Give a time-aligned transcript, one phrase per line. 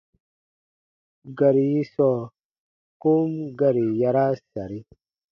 [1.37, 2.21] Gari yi sɔɔ
[3.01, 4.79] kom gari yaraa sari.